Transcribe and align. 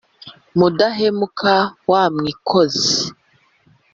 Mudahinyuka 0.57 1.53
wa 1.89 2.03
Mwikozi, 2.15 2.99